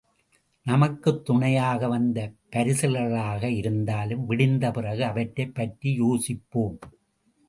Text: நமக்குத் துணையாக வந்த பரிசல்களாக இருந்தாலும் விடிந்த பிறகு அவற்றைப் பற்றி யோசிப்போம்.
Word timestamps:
நமக்குத் 0.63 1.25
துணையாக 1.25 1.87
வந்த 1.87 2.31
பரிசல்களாக 2.51 3.43
இருந்தாலும் 3.43 4.29
விடிந்த 4.29 4.71
பிறகு 4.71 5.05
அவற்றைப் 5.05 5.55
பற்றி 5.55 5.93
யோசிப்போம். 5.93 6.79